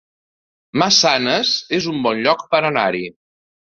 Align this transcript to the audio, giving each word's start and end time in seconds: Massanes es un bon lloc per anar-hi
Massanes 0.83 1.51
es 1.81 1.91
un 1.93 2.03
bon 2.07 2.25
lloc 2.25 2.45
per 2.55 2.63
anar-hi 2.71 3.07